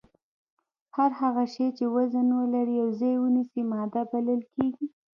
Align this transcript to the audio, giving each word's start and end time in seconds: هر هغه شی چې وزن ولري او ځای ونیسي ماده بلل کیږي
هر 0.95 1.11
هغه 1.21 1.43
شی 1.53 1.67
چې 1.77 1.85
وزن 1.95 2.27
ولري 2.39 2.75
او 2.83 2.89
ځای 2.99 3.15
ونیسي 3.19 3.61
ماده 3.71 4.01
بلل 4.11 4.41
کیږي 4.53 4.85